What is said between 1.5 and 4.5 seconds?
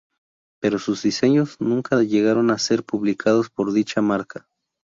nunca llegaron a ser publicados por dicha marca.